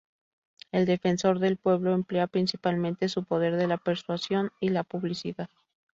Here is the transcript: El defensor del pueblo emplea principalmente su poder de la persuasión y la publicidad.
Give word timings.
El 0.71 0.87
defensor 0.87 1.37
del 1.37 1.57
pueblo 1.57 1.93
emplea 1.93 2.25
principalmente 2.25 3.07
su 3.07 3.23
poder 3.23 3.55
de 3.55 3.67
la 3.67 3.77
persuasión 3.77 4.51
y 4.59 4.69
la 4.69 4.83
publicidad. 4.83 5.49